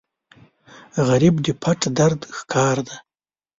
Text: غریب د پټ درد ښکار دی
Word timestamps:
غریب 1.07 1.35
د 1.45 1.47
پټ 1.61 1.79
درد 1.97 2.21
ښکار 2.37 2.77
دی 2.87 2.97